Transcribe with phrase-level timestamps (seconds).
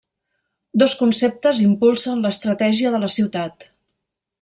[0.83, 3.73] Dos conceptes impulsen l'estratègia de la ciutat.